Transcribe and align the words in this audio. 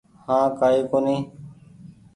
هآنٚ 0.27 0.55
ڪآئي 0.59 0.81
ڪونيٚ 0.91 1.23